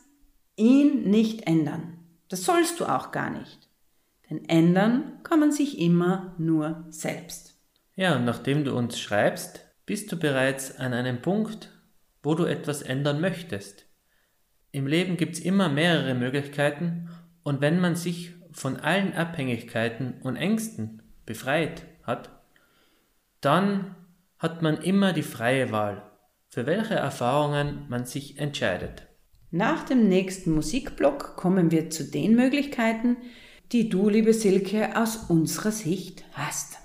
ihn 0.59 1.09
nicht 1.09 1.47
ändern. 1.47 1.97
Das 2.27 2.43
sollst 2.43 2.79
du 2.79 2.85
auch 2.85 3.11
gar 3.11 3.29
nicht. 3.29 3.69
Denn 4.29 4.47
ändern 4.47 5.19
kann 5.23 5.39
man 5.39 5.51
sich 5.51 5.79
immer 5.79 6.35
nur 6.37 6.85
selbst. 6.89 7.55
Ja, 7.95 8.15
und 8.15 8.25
nachdem 8.25 8.63
du 8.63 8.75
uns 8.75 8.99
schreibst, 8.99 9.65
bist 9.85 10.11
du 10.11 10.17
bereits 10.17 10.77
an 10.77 10.93
einem 10.93 11.21
Punkt, 11.21 11.71
wo 12.21 12.35
du 12.35 12.45
etwas 12.45 12.81
ändern 12.81 13.19
möchtest. 13.19 13.85
Im 14.71 14.85
Leben 14.85 15.17
gibt 15.17 15.35
es 15.35 15.41
immer 15.41 15.67
mehrere 15.67 16.13
Möglichkeiten 16.13 17.09
und 17.43 17.61
wenn 17.61 17.79
man 17.79 17.95
sich 17.95 18.35
von 18.51 18.77
allen 18.77 19.13
Abhängigkeiten 19.13 20.21
und 20.21 20.35
Ängsten 20.35 21.01
befreit 21.25 21.85
hat, 22.03 22.29
dann 23.41 23.95
hat 24.37 24.61
man 24.61 24.77
immer 24.77 25.13
die 25.13 25.23
freie 25.23 25.71
Wahl, 25.71 26.03
für 26.49 26.65
welche 26.65 26.95
Erfahrungen 26.95 27.85
man 27.89 28.05
sich 28.05 28.37
entscheidet. 28.37 29.08
Nach 29.51 29.83
dem 29.83 30.07
nächsten 30.07 30.51
Musikblock 30.51 31.35
kommen 31.35 31.71
wir 31.71 31.89
zu 31.89 32.03
den 32.03 32.35
Möglichkeiten, 32.35 33.17
die 33.71 33.89
du, 33.89 34.07
liebe 34.07 34.31
Silke, 34.31 34.95
aus 34.95 35.25
unserer 35.27 35.71
Sicht 35.71 36.23
hast. 36.33 36.77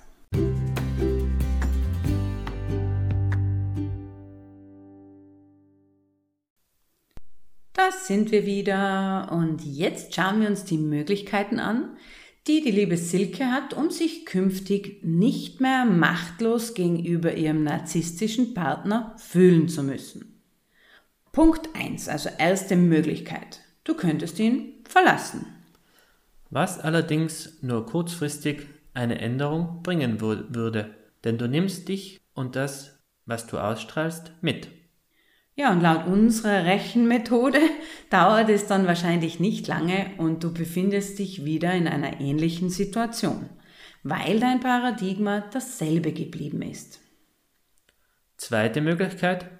Da 7.74 7.90
sind 7.90 8.32
wir 8.32 8.46
wieder 8.46 9.28
und 9.30 9.62
jetzt 9.62 10.14
schauen 10.14 10.40
wir 10.40 10.48
uns 10.48 10.64
die 10.64 10.78
Möglichkeiten 10.78 11.58
an, 11.58 11.98
die 12.46 12.62
die 12.62 12.70
liebe 12.70 12.96
Silke 12.96 13.44
hat, 13.50 13.74
um 13.74 13.90
sich 13.90 14.24
künftig 14.24 15.04
nicht 15.04 15.60
mehr 15.60 15.84
machtlos 15.84 16.72
gegenüber 16.72 17.34
ihrem 17.34 17.62
narzisstischen 17.62 18.54
Partner 18.54 19.14
fühlen 19.18 19.68
zu 19.68 19.82
müssen. 19.82 20.33
Punkt 21.34 21.68
1, 21.74 22.08
also 22.08 22.30
erste 22.38 22.76
Möglichkeit. 22.76 23.58
Du 23.82 23.96
könntest 23.96 24.38
ihn 24.38 24.84
verlassen. 24.88 25.44
Was 26.48 26.78
allerdings 26.78 27.60
nur 27.60 27.86
kurzfristig 27.86 28.68
eine 28.94 29.18
Änderung 29.18 29.82
bringen 29.82 30.20
würde, 30.20 30.94
denn 31.24 31.36
du 31.36 31.48
nimmst 31.48 31.88
dich 31.88 32.20
und 32.34 32.54
das, 32.54 33.00
was 33.26 33.48
du 33.48 33.58
ausstrahlst, 33.58 34.30
mit. 34.42 34.68
Ja, 35.56 35.72
und 35.72 35.80
laut 35.80 36.06
unserer 36.06 36.66
Rechenmethode 36.66 37.58
dauert 38.10 38.48
es 38.48 38.68
dann 38.68 38.86
wahrscheinlich 38.86 39.40
nicht 39.40 39.66
lange 39.66 40.12
und 40.18 40.44
du 40.44 40.54
befindest 40.54 41.18
dich 41.18 41.44
wieder 41.44 41.72
in 41.74 41.88
einer 41.88 42.20
ähnlichen 42.20 42.70
Situation, 42.70 43.50
weil 44.04 44.38
dein 44.38 44.60
Paradigma 44.60 45.42
dasselbe 45.52 46.12
geblieben 46.12 46.62
ist. 46.62 47.00
Zweite 48.36 48.80
Möglichkeit, 48.80 49.50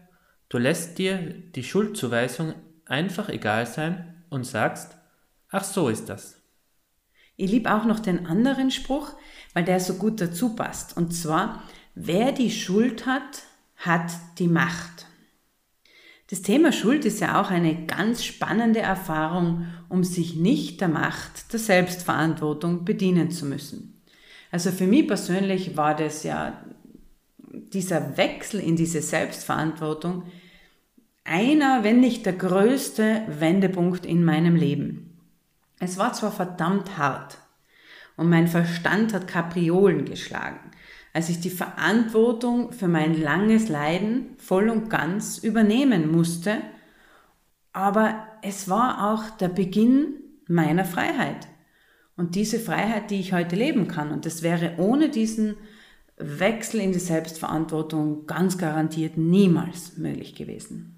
du 0.55 0.61
lässt 0.61 0.99
dir 0.99 1.35
die 1.57 1.65
Schuldzuweisung 1.65 2.55
einfach 2.87 3.29
egal 3.29 3.67
sein 3.67 4.15
und 4.31 4.47
sagst, 4.47 4.97
ach 5.51 5.65
so 5.65 5.89
ist 5.89 6.09
das. 6.09 6.37
Ich 7.37 7.51
liebe 7.51 7.75
auch 7.75 7.85
noch 7.85 7.99
den 7.99 8.27
anderen 8.27 8.71
Spruch, 8.71 9.11
weil 9.53 9.65
der 9.65 9.81
so 9.81 9.95
gut 9.95 10.21
dazu 10.21 10.55
passt. 10.55 10.97
Und 10.97 11.11
zwar, 11.11 11.65
wer 11.97 12.31
die 12.31 12.53
Schuld 12.53 13.05
hat, 13.05 13.43
hat 13.79 14.13
die 14.39 14.47
Macht. 14.47 15.07
Das 16.31 16.43
Thema 16.43 16.71
Schuld 16.71 17.05
ist 17.05 17.19
ja 17.19 17.41
auch 17.41 17.51
eine 17.51 17.87
ganz 17.87 18.25
spannende 18.25 18.79
Erfahrung, 18.79 19.67
um 19.89 20.05
sich 20.05 20.37
nicht 20.37 20.81
der 20.81 20.89
Macht 20.89 21.53
der 21.53 21.59
Selbstverantwortung 21.59 22.85
bedienen 22.85 23.33
zu 23.33 23.45
müssen. 23.45 24.01
Also 24.53 24.71
für 24.71 24.87
mich 24.87 25.09
persönlich 25.09 25.77
war 25.77 25.97
das 25.97 26.23
ja 26.23 26.63
dieser 27.51 28.17
Wechsel 28.17 28.61
in 28.61 28.77
diese 28.77 29.03
Selbstverantwortung 29.03 30.23
einer, 31.25 31.83
wenn 31.83 32.01
nicht 32.01 32.27
der 32.27 32.35
größte 32.35 33.23
Wendepunkt 33.29 34.07
in 34.07 34.25
meinem 34.25 34.57
Leben. 34.57 35.19
Es 35.81 35.99
war 35.99 36.13
zwar 36.13 36.31
verdammt 36.31 36.99
hart 36.99 37.39
und 38.17 38.29
mein 38.29 38.47
Verstand 38.47 39.13
hat 39.13 39.27
Kapriolen 39.27 40.05
geschlagen, 40.05 40.71
als 41.13 41.29
ich 41.29 41.41
die 41.41 41.51
Verantwortung 41.51 42.73
für 42.73 42.89
mein 42.89 43.21
langes 43.21 43.69
Leiden 43.69 44.37
voll 44.39 44.69
und 44.69 44.89
ganz 44.89 45.39
übernehmen 45.39 46.11
musste. 46.11 46.59
Aber 47.73 48.27
es 48.43 48.69
war 48.69 49.13
auch 49.13 49.31
der 49.31 49.49
Beginn 49.49 50.15
meiner 50.47 50.85
Freiheit. 50.85 51.49
Und 52.17 52.37
diese 52.37 52.61
Freiheit, 52.61 53.11
die 53.11 53.19
ich 53.19 53.33
heute 53.33 53.57
leben 53.57 53.89
kann. 53.89 54.13
Und 54.13 54.25
das 54.25 54.43
wäre 54.43 54.75
ohne 54.79 55.09
diesen 55.09 55.57
Wechsel 56.17 56.81
in 56.81 56.93
die 56.93 57.01
Selbstverantwortung 57.01 58.27
ganz 58.27 58.57
garantiert 58.57 59.17
niemals 59.17 59.97
möglich 59.97 60.37
gewesen. 60.37 60.94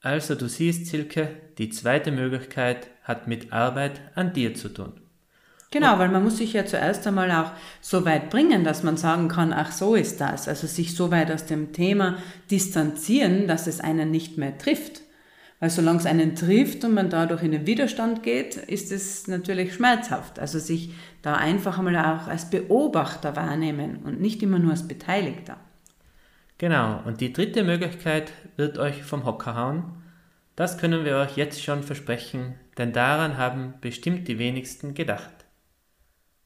Also 0.00 0.34
du 0.34 0.48
siehst, 0.48 0.86
Silke, 0.86 1.30
die 1.58 1.70
zweite 1.70 2.12
Möglichkeit 2.12 2.88
hat 3.02 3.26
mit 3.26 3.52
Arbeit 3.52 4.00
an 4.14 4.32
dir 4.32 4.54
zu 4.54 4.68
tun. 4.68 4.92
Genau, 5.72 5.98
weil 5.98 6.08
man 6.08 6.22
muss 6.22 6.38
sich 6.38 6.52
ja 6.52 6.64
zuerst 6.64 7.06
einmal 7.06 7.30
auch 7.32 7.50
so 7.80 8.04
weit 8.04 8.30
bringen, 8.30 8.62
dass 8.62 8.82
man 8.82 8.96
sagen 8.96 9.28
kann, 9.28 9.52
ach 9.52 9.72
so 9.72 9.94
ist 9.94 10.20
das. 10.20 10.48
Also 10.48 10.66
sich 10.66 10.94
so 10.94 11.10
weit 11.10 11.30
aus 11.30 11.44
dem 11.44 11.72
Thema 11.72 12.18
distanzieren, 12.50 13.48
dass 13.48 13.66
es 13.66 13.80
einen 13.80 14.10
nicht 14.10 14.38
mehr 14.38 14.56
trifft. 14.58 15.02
Weil 15.58 15.70
solange 15.70 15.98
es 15.98 16.06
einen 16.06 16.36
trifft 16.36 16.84
und 16.84 16.94
man 16.94 17.10
dadurch 17.10 17.42
in 17.42 17.52
den 17.52 17.66
Widerstand 17.66 18.22
geht, 18.22 18.56
ist 18.56 18.92
es 18.92 19.26
natürlich 19.26 19.74
schmerzhaft. 19.74 20.38
Also 20.38 20.58
sich 20.58 20.92
da 21.22 21.34
einfach 21.34 21.78
einmal 21.78 21.96
auch 21.96 22.28
als 22.28 22.48
Beobachter 22.50 23.36
wahrnehmen 23.36 24.00
und 24.04 24.20
nicht 24.20 24.42
immer 24.42 24.58
nur 24.58 24.70
als 24.72 24.86
Beteiligter. 24.86 25.58
Genau, 26.58 27.02
und 27.04 27.20
die 27.20 27.34
dritte 27.34 27.64
Möglichkeit 27.64 28.32
wird 28.56 28.78
euch 28.78 29.02
vom 29.02 29.26
Hocker 29.26 29.54
hauen. 29.56 30.02
Das 30.54 30.78
können 30.78 31.04
wir 31.04 31.16
euch 31.16 31.36
jetzt 31.36 31.62
schon 31.62 31.82
versprechen, 31.82 32.54
denn 32.78 32.94
daran 32.94 33.36
haben 33.36 33.74
bestimmt 33.82 34.26
die 34.26 34.38
wenigsten 34.38 34.94
gedacht. 34.94 35.44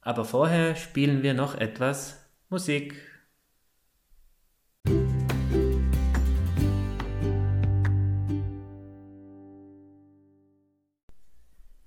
Aber 0.00 0.24
vorher 0.24 0.74
spielen 0.74 1.22
wir 1.22 1.34
noch 1.34 1.54
etwas 1.54 2.28
Musik. 2.48 2.96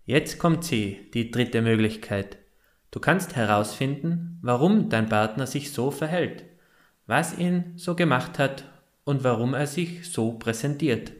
Jetzt 0.05 0.37
kommt 0.39 0.63
sie, 0.63 1.09
die 1.13 1.29
dritte 1.29 1.61
Möglichkeit. 1.61 2.37
Du 2.91 3.01
kannst 3.01 3.35
herausfinden, 3.35 4.39
warum 4.41 4.89
dein 4.89 5.09
Partner 5.09 5.45
sich 5.45 5.73
so 5.73 5.91
verhält, 5.91 6.45
was 7.07 7.37
ihn 7.37 7.73
so 7.75 7.95
gemacht 7.95 8.39
hat 8.39 8.65
und 9.03 9.23
warum 9.23 9.53
er 9.53 9.67
sich 9.67 10.09
so 10.09 10.33
präsentiert. 10.33 11.11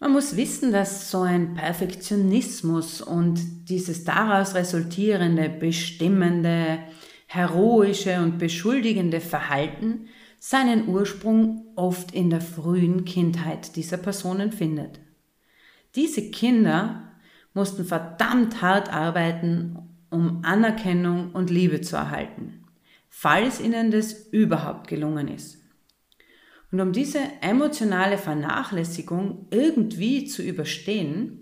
Man 0.00 0.12
muss 0.12 0.36
wissen, 0.36 0.72
dass 0.72 1.10
so 1.10 1.22
ein 1.22 1.54
Perfektionismus 1.54 3.00
und 3.00 3.68
dieses 3.68 4.04
daraus 4.04 4.54
resultierende, 4.54 5.48
bestimmende, 5.48 6.78
heroische 7.26 8.20
und 8.20 8.38
beschuldigende 8.38 9.20
Verhalten 9.20 10.06
seinen 10.38 10.88
Ursprung 10.88 11.66
oft 11.74 12.14
in 12.14 12.30
der 12.30 12.40
frühen 12.40 13.04
Kindheit 13.04 13.74
dieser 13.74 13.96
Personen 13.96 14.52
findet. 14.52 15.00
Diese 15.96 16.30
Kinder 16.30 17.12
mussten 17.54 17.84
verdammt 17.84 18.62
hart 18.62 18.92
arbeiten, 18.92 19.78
um 20.10 20.44
Anerkennung 20.44 21.32
und 21.32 21.50
Liebe 21.50 21.80
zu 21.80 21.96
erhalten, 21.96 22.57
falls 23.20 23.60
ihnen 23.60 23.90
das 23.90 24.12
überhaupt 24.30 24.86
gelungen 24.86 25.26
ist. 25.26 25.58
Und 26.70 26.80
um 26.80 26.92
diese 26.92 27.18
emotionale 27.40 28.16
Vernachlässigung 28.16 29.48
irgendwie 29.50 30.26
zu 30.26 30.40
überstehen, 30.40 31.40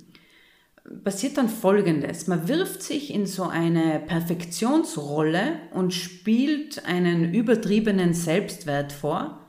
passiert 1.05 1.37
dann 1.37 1.51
Folgendes. 1.51 2.29
Man 2.29 2.49
wirft 2.49 2.83
sich 2.83 3.13
in 3.13 3.27
so 3.27 3.43
eine 3.43 4.01
Perfektionsrolle 4.07 5.59
und 5.75 5.93
spielt 5.93 6.87
einen 6.87 7.35
übertriebenen 7.35 8.15
Selbstwert 8.15 8.95
vor, 8.95 9.47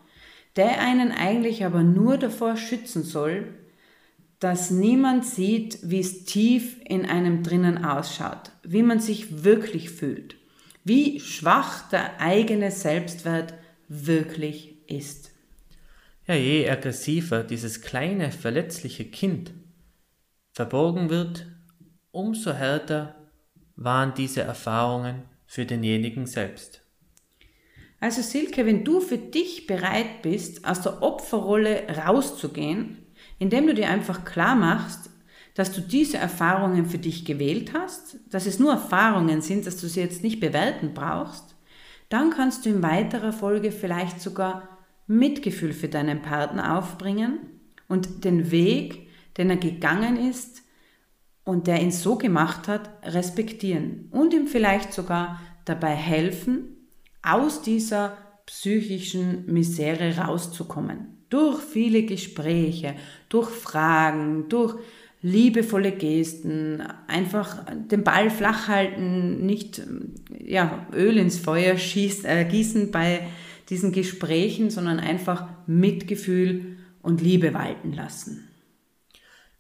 der 0.57 0.81
einen 0.81 1.13
eigentlich 1.13 1.63
aber 1.63 1.81
nur 1.81 2.17
davor 2.17 2.57
schützen 2.57 3.03
soll, 3.03 3.53
dass 4.39 4.69
niemand 4.69 5.25
sieht, 5.25 5.79
wie 5.81 5.99
es 6.01 6.25
tief 6.25 6.75
in 6.83 7.05
einem 7.05 7.41
drinnen 7.41 7.85
ausschaut, 7.85 8.51
wie 8.63 8.83
man 8.83 8.99
sich 8.99 9.45
wirklich 9.45 9.91
fühlt, 9.91 10.35
wie 10.88 11.19
schwach 11.19 11.89
der 11.89 12.21
eigene 12.21 12.71
Selbstwert 12.71 13.54
wirklich 13.88 14.89
ist. 14.89 15.32
Ja, 16.26 16.36
je 16.36 16.69
aggressiver 16.69 17.43
dieses 17.43 17.82
kleine, 17.82 18.32
verletzliche 18.32 19.06
Kind 19.06 19.54
verborgen 20.54 21.10
wird, 21.10 21.45
umso 22.12 22.54
härter 22.54 23.15
waren 23.76 24.13
diese 24.13 24.41
Erfahrungen 24.41 25.23
für 25.45 25.65
denjenigen 25.65 26.26
selbst. 26.26 26.82
Also 28.00 28.21
Silke, 28.21 28.65
wenn 28.65 28.84
du 28.84 29.02
für 29.02 29.17
dich 29.17 29.67
bereit 29.67 30.21
bist, 30.21 30.65
aus 30.65 30.82
der 30.82 31.02
Opferrolle 31.02 31.88
rauszugehen, 32.06 33.06
indem 33.39 33.67
du 33.67 33.73
dir 33.73 33.89
einfach 33.89 34.23
klar 34.23 34.56
machst, 34.56 35.10
dass 35.58 35.72
du 35.72 35.82
diese 35.82 36.17
Erfahrungen 36.17 36.86
für 36.86 37.00
dich 37.00 37.26
gewählt 37.26 37.72
hast, 37.74 38.17
dass 38.30 38.46
es 38.46 38.60
nur 38.60 38.74
Erfahrungen 38.74 39.41
sind, 39.41 39.65
dass 39.65 39.82
du 39.82 39.88
sie 39.88 40.02
jetzt 40.02 40.22
nicht 40.22 40.39
bewerten 40.39 40.93
brauchst, 40.93 41.56
dann 42.10 42.30
kannst 42.30 42.63
du 42.63 42.70
in 42.70 42.84
weiterer 42.84 43.34
Folge 43.34 43.72
vielleicht 43.72 44.22
sogar 44.22 44.70
Mitgefühl 45.08 45.74
für 45.74 45.88
deinen 45.88 46.22
Partner 46.22 46.78
aufbringen 46.78 47.39
und 47.88 48.24
den 48.24 48.52
Weg, 48.52 49.08
den 49.38 49.50
er 49.50 49.58
gegangen 49.58 50.30
ist 50.30 50.62
und 51.43 51.65
der 51.65 51.82
ihn 51.82 51.91
so 51.91 52.20
gemacht 52.20 52.67
hat, 52.67 52.91
respektieren 53.04 54.10
und 54.12 54.36
ihm 54.36 54.46
vielleicht 54.46 54.93
sogar 54.93 55.41
dabei 55.65 55.96
helfen, 55.96 56.88
aus 57.24 57.63
dieser 57.63 58.15
psychischen 58.46 59.52
Misere 59.52 60.17
rauszukommen. 60.17 61.17
Durch 61.30 61.60
viele 61.63 62.04
Gespräche, 62.04 62.93
durch 63.28 63.50
Fragen, 63.50 64.50
durch 64.50 64.76
liebevolle 65.21 65.91
Gesten, 65.91 66.82
einfach 67.08 67.65
den 67.73 68.03
Ball 68.03 68.30
flach 68.30 68.67
halten, 68.67 69.45
nicht 69.45 69.82
ja, 70.39 70.88
Öl 70.93 71.17
ins 71.17 71.39
Feuer 71.39 71.77
schießen, 71.77 72.25
äh, 72.25 72.45
gießen 72.45 72.91
bei 72.91 73.27
diesen 73.69 73.91
Gesprächen, 73.91 74.69
sondern 74.69 74.99
einfach 74.99 75.49
Mitgefühl 75.65 76.77
und 77.01 77.21
Liebe 77.21 77.53
walten 77.53 77.93
lassen. 77.93 78.47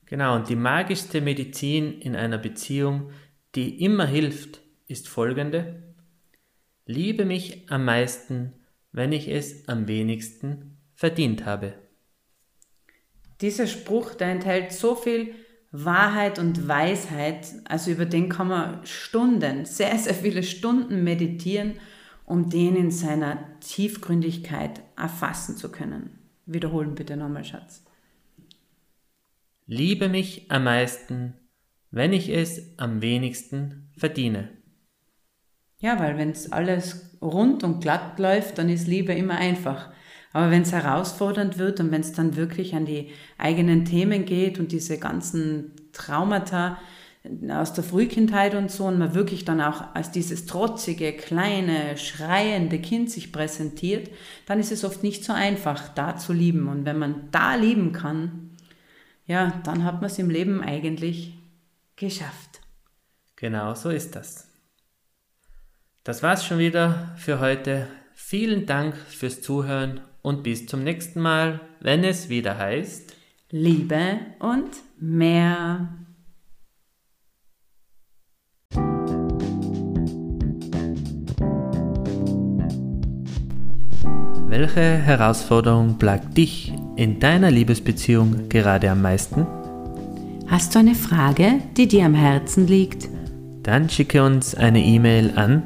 Genau, 0.05 0.35
und 0.35 0.47
die 0.47 0.55
magischste 0.55 1.19
Medizin 1.19 1.99
in 1.99 2.15
einer 2.15 2.37
Beziehung, 2.37 3.11
die 3.55 3.83
immer 3.83 4.05
hilft, 4.05 4.61
ist 4.87 5.09
folgende. 5.09 5.83
Liebe 6.85 7.25
mich 7.25 7.69
am 7.69 7.83
meisten, 7.83 8.53
wenn 8.93 9.11
ich 9.11 9.27
es 9.27 9.67
am 9.67 9.89
wenigsten 9.89 10.77
verdient 10.95 11.45
habe. 11.45 11.73
Dieser 13.41 13.67
Spruch, 13.67 14.15
der 14.15 14.29
enthält 14.29 14.71
so 14.71 14.95
viel 14.95 15.35
Wahrheit 15.85 16.39
und 16.39 16.67
Weisheit, 16.67 17.47
also 17.65 17.91
über 17.91 18.05
den 18.05 18.29
kann 18.29 18.47
man 18.47 18.85
Stunden, 18.85 19.65
sehr, 19.65 19.97
sehr 19.97 20.13
viele 20.13 20.43
Stunden 20.43 21.03
meditieren, 21.03 21.73
um 22.25 22.49
den 22.49 22.75
in 22.75 22.91
seiner 22.91 23.59
Tiefgründigkeit 23.59 24.81
erfassen 24.95 25.55
zu 25.55 25.69
können. 25.69 26.19
Wiederholen 26.45 26.95
bitte 26.95 27.15
nochmal, 27.15 27.43
Schatz. 27.43 27.83
Liebe 29.65 30.09
mich 30.09 30.49
am 30.49 30.63
meisten, 30.63 31.33
wenn 31.91 32.13
ich 32.13 32.29
es 32.29 32.77
am 32.77 33.01
wenigsten 33.01 33.89
verdiene. 33.97 34.49
Ja, 35.79 35.99
weil 35.99 36.17
wenn 36.17 36.31
es 36.31 36.51
alles 36.51 37.17
rund 37.21 37.63
und 37.63 37.81
glatt 37.81 38.17
läuft, 38.17 38.57
dann 38.57 38.69
ist 38.69 38.87
Liebe 38.87 39.13
immer 39.13 39.35
einfach. 39.35 39.91
Aber 40.37 40.51
wenn 40.51 40.61
es 40.61 40.71
herausfordernd 40.71 41.57
wird 41.57 41.79
und 41.79 41.89
wenn 41.89 42.01
es 42.01 42.11
dann 42.11 42.35
wirklich 42.35 42.75
an 42.75 42.85
die 42.85 43.09
eigenen 43.39 43.85
Themen 43.85 44.23
geht 44.23 44.59
und 44.59 44.71
diese 44.71 44.99
ganzen 44.99 45.71
Traumata 45.93 46.77
aus 47.49 47.73
der 47.73 47.83
Frühkindheit 47.83 48.53
und 48.53 48.69
so 48.69 48.85
und 48.85 48.99
man 48.99 49.15
wirklich 49.15 49.45
dann 49.45 49.61
auch 49.61 49.95
als 49.95 50.11
dieses 50.11 50.45
trotzige, 50.45 51.13
kleine, 51.13 51.97
schreiende 51.97 52.77
Kind 52.77 53.09
sich 53.09 53.31
präsentiert, 53.31 54.11
dann 54.45 54.59
ist 54.59 54.71
es 54.71 54.85
oft 54.85 55.01
nicht 55.01 55.23
so 55.23 55.33
einfach, 55.33 55.87
da 55.95 56.17
zu 56.17 56.33
lieben. 56.33 56.67
Und 56.67 56.85
wenn 56.85 56.99
man 56.99 57.29
da 57.31 57.55
lieben 57.55 57.91
kann, 57.91 58.51
ja, 59.25 59.59
dann 59.63 59.85
hat 59.85 60.01
man 60.01 60.11
es 60.11 60.19
im 60.19 60.29
Leben 60.29 60.61
eigentlich 60.61 61.33
geschafft. 61.95 62.61
Genau 63.37 63.73
so 63.73 63.89
ist 63.89 64.15
das. 64.15 64.47
Das 66.03 66.21
war's 66.21 66.45
schon 66.45 66.59
wieder 66.59 67.15
für 67.17 67.39
heute. 67.39 67.87
Vielen 68.13 68.67
Dank 68.67 68.95
fürs 68.95 69.41
Zuhören 69.41 70.01
und 70.27 70.43
bis 70.43 70.67
zum 70.67 70.83
nächsten 70.83 71.21
Mal, 71.21 71.61
wenn 71.79 72.03
es 72.03 72.27
wieder 72.27 72.57
heißt 72.57 73.15
Liebe 73.49 74.19
und 74.39 74.67
mehr. 74.99 75.87
Welche 84.49 84.81
Herausforderung 84.81 85.97
plagt 85.97 86.35
dich 86.35 86.73
in 86.97 87.21
deiner 87.21 87.49
Liebesbeziehung 87.49 88.49
gerade 88.49 88.91
am 88.91 89.01
meisten? 89.01 89.47
Hast 90.47 90.75
du 90.75 90.79
eine 90.79 90.95
Frage, 90.95 91.61
die 91.77 91.87
dir 91.87 92.05
am 92.05 92.15
Herzen 92.15 92.67
liegt? 92.67 93.07
Dann 93.63 93.89
schicke 93.89 94.21
uns 94.21 94.55
eine 94.55 94.83
E-Mail 94.83 95.31
an 95.37 95.63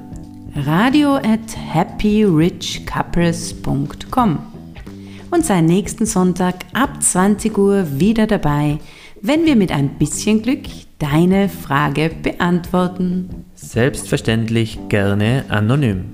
radio 0.55 1.15
at 1.15 1.57
happyrichcouples.com 1.73 4.50
und 5.31 5.45
sei 5.45 5.61
nächsten 5.61 6.05
Sonntag 6.05 6.65
ab 6.73 7.01
20 7.01 7.57
Uhr 7.57 7.99
wieder 7.99 8.27
dabei, 8.27 8.77
wenn 9.21 9.45
wir 9.45 9.55
mit 9.55 9.71
ein 9.71 9.97
bisschen 9.97 10.41
Glück 10.41 10.63
deine 10.99 11.49
Frage 11.49 12.11
beantworten. 12.21 13.45
Selbstverständlich 13.55 14.77
gerne 14.89 15.45
anonym. 15.49 16.05